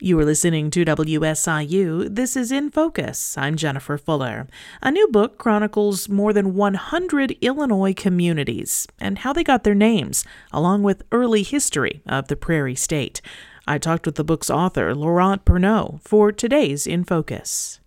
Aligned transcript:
You 0.00 0.16
are 0.20 0.24
listening 0.24 0.70
to 0.70 0.84
WSIU. 0.84 2.14
This 2.14 2.36
is 2.36 2.52
In 2.52 2.70
Focus. 2.70 3.36
I'm 3.36 3.56
Jennifer 3.56 3.98
Fuller. 3.98 4.46
A 4.80 4.92
new 4.92 5.08
book 5.08 5.38
chronicles 5.38 6.08
more 6.08 6.32
than 6.32 6.54
100 6.54 7.32
Illinois 7.40 7.94
communities 7.94 8.86
and 9.00 9.18
how 9.18 9.32
they 9.32 9.42
got 9.42 9.64
their 9.64 9.74
names, 9.74 10.24
along 10.52 10.84
with 10.84 11.02
early 11.10 11.42
history 11.42 12.00
of 12.06 12.28
the 12.28 12.36
Prairie 12.36 12.76
State. 12.76 13.20
I 13.66 13.78
talked 13.78 14.06
with 14.06 14.14
the 14.14 14.22
book's 14.22 14.50
author, 14.50 14.94
Laurent 14.94 15.44
Pernot, 15.44 16.00
for 16.02 16.30
today's 16.30 16.86
In 16.86 17.02
Focus. 17.02 17.80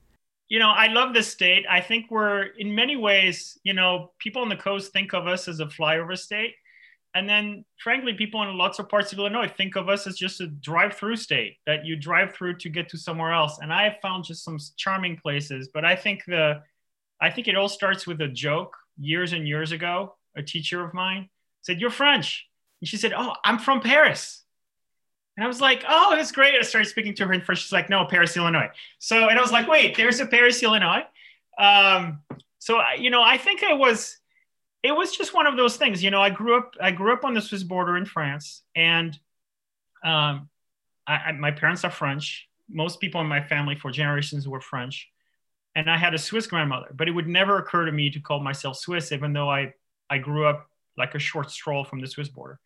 You 0.49 0.59
know, 0.59 0.71
I 0.71 0.87
love 0.87 1.13
this 1.13 1.29
state. 1.29 1.63
I 1.69 1.79
think 1.79 2.11
we're, 2.11 2.47
in 2.57 2.75
many 2.75 2.97
ways, 2.97 3.57
you 3.63 3.73
know, 3.73 4.11
people 4.19 4.41
on 4.41 4.49
the 4.49 4.57
coast 4.57 4.91
think 4.91 5.13
of 5.13 5.27
us 5.27 5.47
as 5.47 5.61
a 5.61 5.65
flyover 5.65 6.17
state. 6.17 6.55
And 7.13 7.27
then, 7.27 7.65
frankly, 7.77 8.13
people 8.13 8.41
in 8.43 8.57
lots 8.57 8.79
of 8.79 8.87
parts 8.87 9.11
of 9.11 9.19
Illinois 9.19 9.47
think 9.47 9.75
of 9.75 9.89
us 9.89 10.07
as 10.07 10.17
just 10.17 10.39
a 10.39 10.47
drive 10.47 10.93
through 10.93 11.17
state 11.17 11.57
that 11.65 11.85
you 11.85 11.97
drive 11.97 12.33
through 12.33 12.57
to 12.59 12.69
get 12.69 12.87
to 12.89 12.97
somewhere 12.97 13.33
else. 13.33 13.59
And 13.61 13.73
I 13.73 13.97
found 14.01 14.23
just 14.23 14.45
some 14.45 14.57
charming 14.77 15.17
places. 15.17 15.69
But 15.73 15.83
I 15.83 15.95
think 15.95 16.23
the, 16.25 16.63
I 17.19 17.29
think 17.29 17.47
it 17.47 17.55
all 17.55 17.67
starts 17.67 18.07
with 18.07 18.21
a 18.21 18.27
joke. 18.27 18.75
Years 18.99 19.33
and 19.33 19.47
years 19.47 19.71
ago, 19.71 20.15
a 20.35 20.43
teacher 20.43 20.83
of 20.83 20.93
mine 20.93 21.29
said, 21.61 21.79
You're 21.81 21.89
French. 21.89 22.47
And 22.81 22.87
she 22.87 22.97
said, 22.97 23.13
Oh, 23.15 23.33
I'm 23.43 23.57
from 23.57 23.81
Paris. 23.81 24.43
And 25.35 25.43
I 25.43 25.47
was 25.47 25.61
like, 25.61 25.83
Oh, 25.87 26.13
that's 26.15 26.31
great. 26.31 26.55
I 26.55 26.61
started 26.61 26.89
speaking 26.89 27.15
to 27.15 27.25
her 27.25 27.33
in 27.33 27.41
French. 27.41 27.61
She's 27.61 27.71
like, 27.71 27.89
No, 27.89 28.05
Paris, 28.05 28.37
Illinois. 28.37 28.69
So, 28.99 29.27
and 29.27 29.39
I 29.39 29.41
was 29.41 29.51
like, 29.51 29.67
Wait, 29.67 29.97
there's 29.97 30.19
a 30.19 30.25
Paris, 30.25 30.61
Illinois. 30.61 31.03
Um, 31.57 32.21
so, 32.59 32.79
you 32.97 33.09
know, 33.09 33.23
I 33.23 33.37
think 33.37 33.63
it 33.63 33.77
was, 33.77 34.17
it 34.83 34.91
was 34.91 35.15
just 35.15 35.33
one 35.33 35.47
of 35.47 35.57
those 35.57 35.77
things. 35.77 36.03
You 36.03 36.11
know, 36.11 36.21
I 36.21 36.29
grew 36.29 36.57
up 36.57 36.73
I 36.81 36.91
grew 36.91 37.13
up 37.13 37.23
on 37.23 37.33
the 37.33 37.41
Swiss 37.41 37.63
border 37.63 37.97
in 37.97 38.05
France, 38.05 38.63
and 38.75 39.17
um, 40.03 40.49
I, 41.05 41.15
I, 41.15 41.31
my 41.33 41.51
parents 41.51 41.83
are 41.83 41.91
French. 41.91 42.47
Most 42.69 42.99
people 42.99 43.21
in 43.21 43.27
my 43.27 43.41
family 43.41 43.75
for 43.75 43.91
generations 43.91 44.47
were 44.47 44.61
French, 44.61 45.09
and 45.75 45.89
I 45.89 45.97
had 45.97 46.13
a 46.13 46.17
Swiss 46.17 46.47
grandmother. 46.47 46.87
But 46.93 47.07
it 47.07 47.11
would 47.11 47.27
never 47.27 47.57
occur 47.57 47.85
to 47.85 47.91
me 47.91 48.09
to 48.11 48.19
call 48.19 48.39
myself 48.39 48.77
Swiss, 48.77 49.11
even 49.11 49.33
though 49.33 49.49
I 49.49 49.73
I 50.09 50.17
grew 50.17 50.45
up 50.45 50.67
like 50.97 51.15
a 51.15 51.19
short 51.19 51.51
stroll 51.51 51.83
from 51.83 52.01
the 52.01 52.07
Swiss 52.07 52.29
border. 52.29 52.59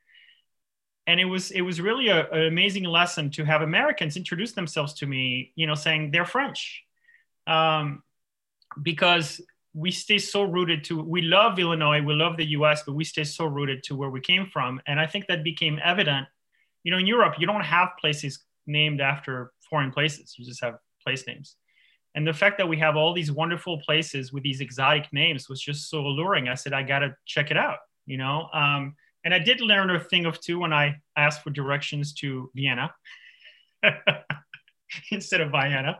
And 1.08 1.20
it 1.20 1.26
was 1.26 1.52
it 1.52 1.62
was 1.62 1.82
really 1.82 2.08
a, 2.08 2.30
an 2.32 2.46
amazing 2.46 2.86
lesson 2.86 3.30
to 3.32 3.44
have 3.44 3.62
Americans 3.62 4.16
introduce 4.18 4.54
themselves 4.54 4.94
to 4.96 5.06
me, 5.06 5.52
you 5.56 5.68
know, 5.68 5.76
saying 5.76 6.12
they're 6.12 6.26
French, 6.26 6.84
um, 7.46 8.04
because 8.82 9.42
we 9.76 9.92
stay 9.92 10.18
so 10.18 10.44
rooted 10.44 10.84
to 10.86 11.02
we 11.02 11.22
love 11.22 11.60
illinois 11.60 12.02
we 12.02 12.14
love 12.14 12.38
the 12.38 12.46
us 12.46 12.84
but 12.86 12.94
we 12.94 13.04
stay 13.04 13.26
so 13.26 13.46
rooted 13.46 13.84
to 13.84 13.96
where 13.96 14.10
we 14.10 14.22
came 14.22 14.46
from. 14.48 14.82
And 14.88 15.00
i 15.00 15.06
think 15.06 15.28
that 15.28 15.44
became 15.44 15.80
evident 15.84 16.28
you 16.84 16.92
know 16.92 16.98
in 16.98 17.08
europe 17.08 17.36
you 17.38 17.46
don't 17.46 17.66
have 17.66 17.90
places 18.00 18.46
named 18.68 19.00
after 19.02 19.52
foreign 19.70 19.92
places. 19.92 20.36
You 20.38 20.46
just 20.46 20.64
have 20.64 20.76
place 21.04 21.28
names. 21.28 21.56
And 22.16 22.26
the 22.26 22.34
fact 22.34 22.58
that 22.58 22.68
we 22.68 22.78
have 22.78 22.96
all 22.96 23.14
these 23.14 23.32
wonderful 23.32 23.80
places 23.82 24.32
with 24.32 24.42
these 24.42 24.62
exotic 24.62 25.12
names 25.12 25.50
was 25.50 25.62
just 25.62 25.90
so 25.90 26.00
alluring. 26.00 26.48
I 26.48 26.56
said 26.56 26.74
i 26.74 26.82
gotta 26.82 27.16
check 27.26 27.52
it 27.52 27.58
out 27.58 27.80
you 28.06 28.18
know? 28.18 28.48
Um, 28.54 28.96
and 29.24 29.34
i 29.34 29.40
did 29.40 29.62
learn 29.62 29.90
a 29.90 30.00
thing 30.00 30.26
of 30.26 30.40
two 30.40 30.60
when 30.60 30.74
i 30.74 30.96
asked 31.18 31.42
for 31.44 31.50
directions 31.50 32.14
to 32.14 32.52
vienna 32.56 32.94
instead 35.12 35.42
of 35.42 35.52
vienna. 35.52 36.00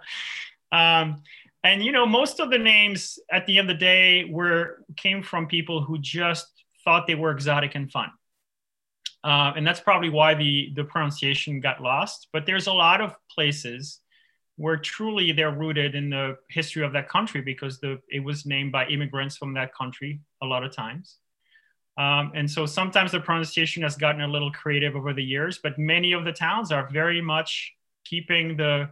Um, 0.72 1.22
and 1.66 1.84
you 1.84 1.92
know 1.92 2.06
most 2.06 2.40
of 2.40 2.52
the 2.52 2.58
names 2.60 3.20
at 3.32 3.46
the 3.48 3.58
end 3.58 3.70
of 3.70 3.76
the 3.76 3.80
day 3.80 4.24
were 4.30 4.86
came 4.96 5.22
from 5.24 5.48
people 5.48 5.82
who 5.82 5.98
just 5.98 6.48
thought 6.86 7.08
they 7.08 7.16
were 7.16 7.32
exotic 7.32 7.74
and 7.76 7.92
fun. 7.92 8.10
Uh, 9.24 9.52
and 9.58 9.66
that's 9.66 9.80
probably 9.80 10.10
why 10.10 10.36
the 10.36 10.72
the 10.76 10.84
pronunciation 10.84 11.60
got 11.60 11.82
lost. 11.82 12.28
But 12.32 12.46
there's 12.46 12.68
a 12.68 12.74
lot 12.74 13.02
of 13.02 13.16
places 13.30 14.00
where 14.58 14.78
truly 14.78 15.32
they're 15.32 15.52
rooted 15.52 15.96
in 15.96 16.12
the 16.12 16.38
history 16.50 16.84
of 16.84 16.94
that 16.94 17.10
country 17.10 17.42
because 17.42 17.80
the 17.80 18.00
it 18.10 18.24
was 18.24 18.46
named 18.46 18.72
by 18.72 18.86
immigrants 18.86 19.36
from 19.36 19.56
that 19.56 19.74
country 19.74 20.22
a 20.44 20.46
lot 20.46 20.64
of 20.64 20.72
times. 20.72 21.18
Um, 21.98 22.34
and 22.36 22.50
so 22.52 22.66
sometimes 22.66 23.14
the 23.14 23.22
pronunciation 23.22 23.82
has 23.84 23.96
gotten 23.96 24.22
a 24.22 24.28
little 24.28 24.52
creative 24.52 24.98
over 24.98 25.14
the 25.14 25.24
years 25.24 25.60
but 25.64 25.80
many 25.80 26.12
of 26.12 26.26
the 26.26 26.34
towns 26.34 26.70
are 26.74 26.90
very 26.92 27.22
much 27.22 27.72
keeping 28.04 28.58
the 28.58 28.90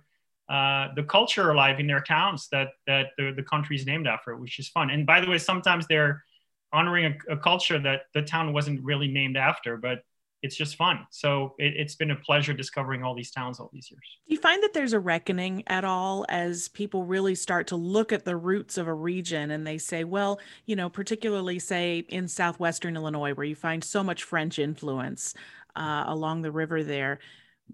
uh, 0.53 0.93
the 0.95 1.01
culture 1.01 1.49
alive 1.49 1.79
in 1.79 1.87
their 1.87 2.01
towns 2.01 2.47
that 2.51 2.69
that 2.85 3.07
the, 3.17 3.33
the 3.35 3.41
country 3.41 3.75
is 3.75 3.87
named 3.87 4.05
after, 4.05 4.37
which 4.37 4.59
is 4.59 4.69
fun. 4.69 4.91
And 4.91 5.03
by 5.03 5.19
the 5.19 5.27
way, 5.27 5.39
sometimes 5.39 5.87
they're 5.87 6.23
honoring 6.71 7.05
a, 7.05 7.33
a 7.33 7.37
culture 7.37 7.79
that 7.79 8.01
the 8.13 8.21
town 8.21 8.53
wasn't 8.53 8.83
really 8.83 9.07
named 9.07 9.35
after, 9.35 9.77
but 9.77 10.03
it's 10.43 10.55
just 10.55 10.75
fun. 10.75 11.07
So 11.09 11.55
it, 11.57 11.81
has 11.81 11.95
been 11.95 12.11
a 12.11 12.15
pleasure 12.17 12.53
discovering 12.53 13.01
all 13.01 13.15
these 13.15 13.31
towns 13.31 13.59
all 13.59 13.71
these 13.73 13.89
years. 13.89 14.03
Do 14.27 14.35
you 14.35 14.39
find 14.39 14.61
that 14.61 14.73
there's 14.73 14.93
a 14.93 14.99
reckoning 14.99 15.63
at 15.67 15.85
all 15.85 16.23
as 16.29 16.67
people 16.67 17.03
really 17.03 17.33
start 17.33 17.65
to 17.67 17.75
look 17.75 18.11
at 18.11 18.25
the 18.25 18.35
roots 18.35 18.77
of 18.77 18.87
a 18.87 18.93
region 18.93 19.49
and 19.49 19.65
they 19.65 19.79
say, 19.79 20.03
well, 20.03 20.39
you 20.67 20.75
know, 20.75 20.89
particularly 20.89 21.57
say 21.57 22.05
in 22.09 22.27
southwestern 22.27 22.95
Illinois, 22.95 23.33
where 23.33 23.45
you 23.45 23.55
find 23.55 23.83
so 23.83 24.03
much 24.03 24.23
French 24.23 24.59
influence 24.59 25.33
uh, 25.75 26.03
along 26.07 26.43
the 26.43 26.51
river 26.51 26.83
there, 26.83 27.19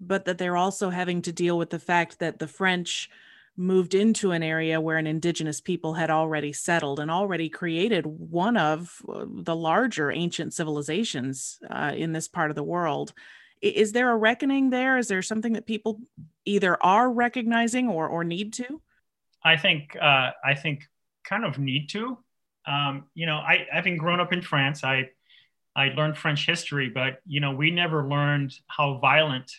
but 0.00 0.24
that 0.24 0.38
they're 0.38 0.56
also 0.56 0.90
having 0.90 1.22
to 1.22 1.32
deal 1.32 1.58
with 1.58 1.70
the 1.70 1.78
fact 1.78 2.18
that 2.18 2.38
the 2.38 2.48
French 2.48 3.10
moved 3.56 3.94
into 3.94 4.32
an 4.32 4.42
area 4.42 4.80
where 4.80 4.96
an 4.96 5.06
indigenous 5.06 5.60
people 5.60 5.94
had 5.94 6.10
already 6.10 6.52
settled 6.52 6.98
and 6.98 7.10
already 7.10 7.48
created 7.48 8.06
one 8.06 8.56
of 8.56 9.02
uh, 9.08 9.26
the 9.28 9.54
larger 9.54 10.10
ancient 10.10 10.54
civilizations 10.54 11.58
uh, 11.68 11.92
in 11.94 12.12
this 12.12 12.26
part 12.28 12.50
of 12.50 12.56
the 12.56 12.62
world. 12.62 13.12
Is 13.60 13.92
there 13.92 14.10
a 14.10 14.16
reckoning 14.16 14.70
there? 14.70 14.96
Is 14.96 15.08
there 15.08 15.20
something 15.20 15.52
that 15.52 15.66
people 15.66 16.00
either 16.46 16.82
are 16.82 17.10
recognizing 17.12 17.88
or, 17.88 18.08
or 18.08 18.24
need 18.24 18.54
to? 18.54 18.80
I 19.44 19.56
think 19.56 19.96
uh, 20.00 20.30
I 20.42 20.54
think 20.54 20.84
kind 21.24 21.44
of 21.44 21.58
need 21.58 21.88
to. 21.90 22.18
Um, 22.66 23.04
you 23.14 23.26
know, 23.26 23.36
I, 23.36 23.66
having 23.70 23.98
grown 23.98 24.20
up 24.20 24.32
in 24.32 24.40
France, 24.40 24.84
I 24.84 25.10
I 25.76 25.88
learned 25.88 26.16
French 26.16 26.46
history, 26.46 26.88
but 26.88 27.20
you 27.26 27.40
know, 27.40 27.52
we 27.52 27.70
never 27.70 28.08
learned 28.08 28.54
how 28.66 28.98
violent 28.98 29.52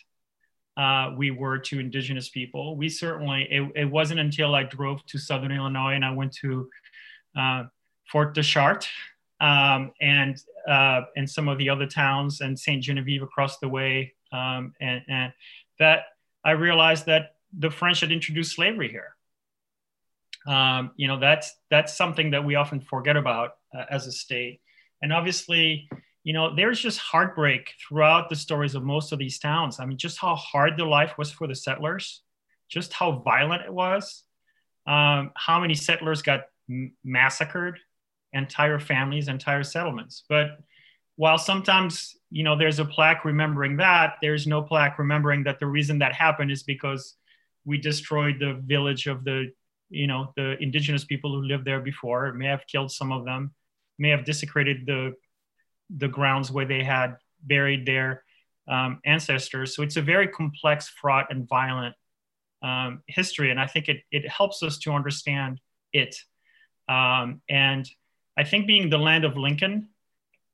uh, 0.76 1.10
we 1.16 1.30
were 1.30 1.58
to 1.58 1.78
indigenous 1.78 2.28
people. 2.28 2.76
We 2.76 2.88
certainly, 2.88 3.46
it, 3.50 3.70
it, 3.76 3.84
wasn't 3.84 4.20
until 4.20 4.54
I 4.54 4.62
drove 4.62 5.04
to 5.06 5.18
Southern 5.18 5.52
Illinois 5.52 5.94
and 5.94 6.04
I 6.04 6.12
went 6.12 6.32
to 6.36 6.68
uh, 7.36 7.64
Fort 8.10 8.34
de 8.34 8.42
Chartres 8.42 8.88
um, 9.40 9.92
and, 10.00 10.40
uh, 10.66 11.02
and 11.16 11.28
some 11.28 11.48
of 11.48 11.58
the 11.58 11.68
other 11.68 11.86
towns 11.86 12.40
and 12.40 12.58
St. 12.58 12.82
Genevieve 12.82 13.22
across 13.22 13.58
the 13.58 13.68
way. 13.68 14.14
Um, 14.32 14.72
and, 14.80 15.02
and 15.08 15.32
that 15.78 16.04
I 16.42 16.52
realized 16.52 17.04
that 17.06 17.34
the 17.58 17.70
French 17.70 18.00
had 18.00 18.10
introduced 18.10 18.56
slavery 18.56 18.88
here. 18.88 19.14
Um, 20.46 20.92
you 20.96 21.06
know, 21.06 21.18
that's, 21.18 21.54
that's 21.70 21.94
something 21.94 22.30
that 22.30 22.44
we 22.44 22.54
often 22.54 22.80
forget 22.80 23.16
about 23.16 23.56
uh, 23.76 23.84
as 23.90 24.06
a 24.06 24.12
state. 24.12 24.60
And 25.02 25.12
obviously, 25.12 25.88
you 26.24 26.32
know, 26.32 26.54
there's 26.54 26.80
just 26.80 26.98
heartbreak 26.98 27.74
throughout 27.80 28.28
the 28.28 28.36
stories 28.36 28.74
of 28.74 28.84
most 28.84 29.12
of 29.12 29.18
these 29.18 29.38
towns. 29.38 29.80
I 29.80 29.86
mean, 29.86 29.98
just 29.98 30.18
how 30.18 30.36
hard 30.36 30.76
the 30.76 30.84
life 30.84 31.18
was 31.18 31.32
for 31.32 31.46
the 31.46 31.54
settlers, 31.54 32.22
just 32.68 32.92
how 32.92 33.22
violent 33.24 33.62
it 33.62 33.72
was, 33.72 34.22
um, 34.86 35.32
how 35.34 35.60
many 35.60 35.74
settlers 35.74 36.22
got 36.22 36.42
m- 36.70 36.92
massacred, 37.04 37.78
entire 38.32 38.78
families, 38.78 39.28
entire 39.28 39.64
settlements. 39.64 40.24
But 40.28 40.58
while 41.16 41.38
sometimes, 41.38 42.16
you 42.30 42.44
know, 42.44 42.56
there's 42.56 42.78
a 42.78 42.84
plaque 42.84 43.24
remembering 43.24 43.76
that, 43.78 44.14
there's 44.22 44.46
no 44.46 44.62
plaque 44.62 44.98
remembering 44.98 45.44
that 45.44 45.58
the 45.58 45.66
reason 45.66 45.98
that 45.98 46.14
happened 46.14 46.50
is 46.50 46.62
because 46.62 47.16
we 47.64 47.78
destroyed 47.78 48.36
the 48.38 48.60
village 48.64 49.06
of 49.06 49.24
the, 49.24 49.52
you 49.90 50.06
know, 50.06 50.32
the 50.36 50.56
indigenous 50.62 51.04
people 51.04 51.32
who 51.34 51.42
lived 51.42 51.64
there 51.64 51.80
before. 51.80 52.32
May 52.32 52.46
have 52.46 52.66
killed 52.66 52.92
some 52.92 53.12
of 53.12 53.24
them, 53.24 53.52
may 53.98 54.08
have 54.10 54.24
desecrated 54.24 54.86
the 54.86 55.14
the 55.96 56.08
grounds 56.08 56.50
where 56.50 56.66
they 56.66 56.82
had 56.82 57.16
buried 57.42 57.86
their 57.86 58.24
um, 58.68 59.00
ancestors. 59.04 59.74
So 59.74 59.82
it's 59.82 59.96
a 59.96 60.02
very 60.02 60.28
complex, 60.28 60.88
fraught, 60.88 61.26
and 61.30 61.48
violent 61.48 61.94
um, 62.62 63.02
history. 63.06 63.50
And 63.50 63.60
I 63.60 63.66
think 63.66 63.88
it, 63.88 64.02
it 64.10 64.28
helps 64.28 64.62
us 64.62 64.78
to 64.80 64.92
understand 64.92 65.60
it. 65.92 66.16
Um, 66.88 67.42
and 67.48 67.88
I 68.36 68.44
think 68.44 68.66
being 68.66 68.88
the 68.88 68.98
land 68.98 69.24
of 69.24 69.36
Lincoln, 69.36 69.88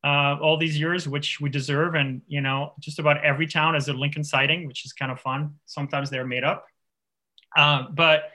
uh, 0.05 0.37
all 0.41 0.57
these 0.57 0.79
years, 0.79 1.09
which 1.09 1.41
we 1.41 1.51
deserve, 1.51 1.95
and 1.95 2.23
you 2.29 2.41
know, 2.41 2.73
just 2.81 2.99
about 2.99 3.25
every 3.25 3.47
town 3.47 3.75
has 3.75 3.89
a 3.89 3.93
Lincoln 3.93 4.25
sighting, 4.25 4.67
which 4.67 4.85
is 4.85 4.93
kind 4.93 5.11
of 5.11 5.21
fun. 5.21 5.55
Sometimes 5.67 6.09
they're 6.09 6.27
made 6.27 6.45
up, 6.45 6.67
uh, 7.57 7.85
but 7.93 8.31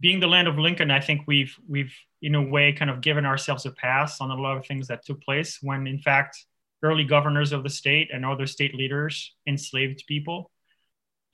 being 0.00 0.20
the 0.20 0.26
land 0.26 0.48
of 0.48 0.58
Lincoln, 0.58 0.90
I 0.90 1.00
think 1.00 1.22
we've 1.26 1.56
we've 1.68 1.92
in 2.22 2.34
a 2.34 2.42
way 2.42 2.72
kind 2.72 2.90
of 2.90 3.00
given 3.00 3.26
ourselves 3.26 3.66
a 3.66 3.70
pass 3.70 4.20
on 4.20 4.30
a 4.30 4.34
lot 4.34 4.56
of 4.56 4.64
things 4.64 4.86
that 4.88 5.04
took 5.04 5.20
place 5.22 5.58
when 5.60 5.86
in 5.86 5.98
fact 5.98 6.46
early 6.82 7.04
governors 7.04 7.52
of 7.52 7.62
the 7.62 7.70
state 7.70 8.10
and 8.12 8.24
other 8.24 8.46
state 8.46 8.74
leaders 8.74 9.34
enslaved 9.46 10.04
people. 10.06 10.50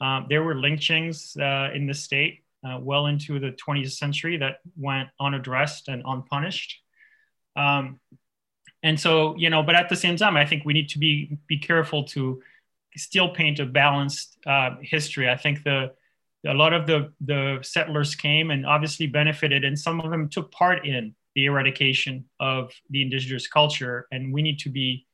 Um, 0.01 0.27
there 0.29 0.43
were 0.43 0.55
lynchings 0.55 1.37
uh, 1.41 1.71
in 1.75 1.87
the 1.87 1.95
state 1.95 2.45
uh, 2.65 2.79
well 2.81 3.07
into 3.07 3.39
the 3.39 3.53
20th 3.53 3.93
century 3.93 4.37
that 4.39 4.59
went 4.77 5.09
unaddressed 5.21 5.89
and 5.89 6.03
unpunished. 6.05 6.81
Um, 7.57 8.01
and 8.83 8.99
so, 8.99 9.37
you 9.37 9.51
know, 9.51 9.63
but 9.63 9.75
at 9.75 9.89
the 9.89 9.97
same 9.97 10.17
time, 10.17 10.37
I 10.37 10.47
think 10.47 10.65
we 10.65 10.73
need 10.73 10.91
to 10.91 10.99
be 10.99 11.39
be 11.49 11.59
careful 11.59 12.05
to 12.05 12.41
still 12.97 13.31
paint 13.31 13.59
a 13.59 13.67
balanced 13.67 14.39
uh, 14.47 14.77
history. 14.81 15.29
I 15.29 15.37
think 15.37 15.65
the 15.65 15.93
a 16.49 16.55
lot 16.55 16.73
of 16.73 16.87
the 16.87 17.13
the 17.21 17.59
settlers 17.63 18.15
came 18.15 18.51
and 18.51 18.67
obviously 18.67 19.07
benefited, 19.07 19.65
and 19.65 19.79
some 19.79 20.01
of 20.01 20.11
them 20.11 20.29
took 20.29 20.51
part 20.51 20.87
in 20.87 21.15
the 21.35 21.45
eradication 21.45 22.25
of 22.41 22.73
the 22.91 23.03
indigenous 23.03 23.47
culture. 23.47 24.09
And 24.11 24.33
we 24.33 24.43
need 24.43 24.59
to 24.61 24.71
be 24.71 25.07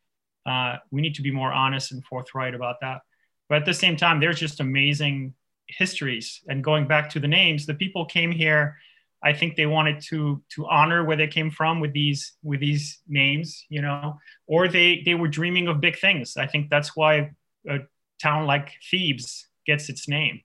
uh, 0.47 0.77
we 0.91 1.03
need 1.03 1.15
to 1.17 1.23
be 1.23 1.31
more 1.31 1.53
honest 1.53 1.93
and 1.93 2.05
forthright 2.05 2.55
about 2.55 2.77
that. 2.81 3.01
But 3.49 3.59
at 3.59 3.67
the 3.67 3.75
same 3.75 3.97
time, 3.97 4.21
there's 4.21 4.39
just 4.39 4.61
amazing 4.61 5.35
histories. 5.67 6.43
And 6.49 6.63
going 6.63 6.87
back 6.87 7.11
to 7.11 7.21
the 7.21 7.29
names, 7.29 7.67
the 7.67 7.75
people 7.75 8.05
came 8.07 8.31
here. 8.31 8.77
I 9.23 9.33
think 9.33 9.57
they 9.57 9.67
wanted 9.67 10.03
to 10.11 10.43
to 10.55 10.67
honor 10.67 11.05
where 11.05 11.17
they 11.17 11.27
came 11.27 11.51
from 11.51 11.81
with 11.81 11.93
these 11.93 12.35
with 12.43 12.61
these 12.61 13.01
names, 13.09 13.65
you 13.69 13.83
know, 13.83 14.19
or 14.47 14.69
they 14.69 15.03
they 15.05 15.15
were 15.15 15.29
dreaming 15.29 15.67
of 15.67 15.81
big 15.81 15.99
things. 15.99 16.37
I 16.37 16.47
think 16.47 16.71
that's 16.71 16.95
why 16.95 17.31
a 17.69 17.79
town 18.23 18.47
like 18.47 18.71
Thebes 18.91 19.49
gets 19.67 19.89
its 19.89 20.09
name 20.09 20.43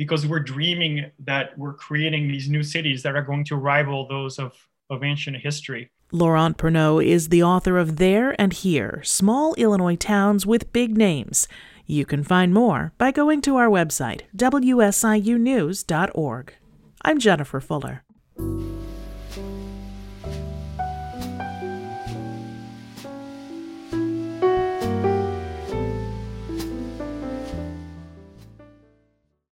because 0.00 0.26
we're 0.26 0.40
dreaming 0.40 1.10
that 1.18 1.56
we're 1.58 1.74
creating 1.74 2.26
these 2.26 2.48
new 2.48 2.62
cities 2.62 3.02
that 3.02 3.14
are 3.14 3.20
going 3.20 3.44
to 3.44 3.54
rival 3.54 4.08
those 4.08 4.38
of, 4.38 4.66
of 4.88 5.04
ancient 5.04 5.36
history. 5.36 5.90
Laurent 6.10 6.56
Pernot 6.56 7.04
is 7.04 7.28
the 7.28 7.42
author 7.42 7.76
of 7.76 7.98
There 7.98 8.34
and 8.40 8.54
Here 8.54 9.02
Small 9.04 9.52
Illinois 9.56 9.96
Towns 9.96 10.46
with 10.46 10.72
Big 10.72 10.96
Names. 10.96 11.46
You 11.84 12.06
can 12.06 12.24
find 12.24 12.54
more 12.54 12.94
by 12.96 13.10
going 13.10 13.42
to 13.42 13.56
our 13.56 13.68
website, 13.68 14.22
wsiunews.org. 14.34 16.54
I'm 17.02 17.18
Jennifer 17.18 17.60
Fuller. 17.60 18.02